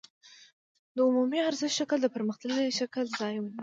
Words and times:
د 0.95 0.97
عمومي 1.07 1.39
ارزښت 1.49 1.77
شکل 1.79 1.97
د 2.01 2.07
پرمختللي 2.15 2.67
شکل 2.79 3.03
ځای 3.19 3.35
ونیو 3.39 3.57